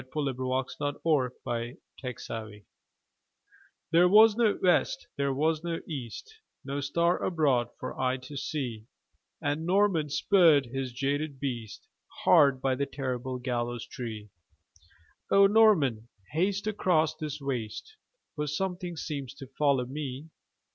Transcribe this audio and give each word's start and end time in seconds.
Y 0.01 0.03
Z 0.03 0.07
The 0.15 0.31
Demon 0.33 0.55
of 0.81 0.95
the 1.45 1.77
Gibbet 2.01 2.65
THERE 3.91 4.07
was 4.09 4.35
no 4.35 4.57
west, 4.63 5.05
there 5.15 5.31
was 5.31 5.63
no 5.63 5.79
east, 5.87 6.37
No 6.65 6.81
star 6.81 7.21
abroad 7.21 7.67
for 7.79 7.99
eye 7.99 8.17
to 8.17 8.35
see; 8.35 8.87
And 9.43 9.63
Norman 9.67 10.09
spurred 10.09 10.65
his 10.65 10.91
jaded 10.91 11.39
beast 11.39 11.85
Hard 12.23 12.63
by 12.63 12.73
the 12.73 12.87
terrible 12.87 13.37
gallows 13.37 13.85
tree. 13.85 14.31
"O 15.29 15.45
Norman, 15.45 16.07
haste 16.31 16.65
across 16.65 17.13
this 17.15 17.39
waste 17.39 17.95
For 18.35 18.47
something 18.47 18.97
seems 18.97 19.35
to 19.35 19.45
follow 19.55 19.85
me!" 19.85 20.31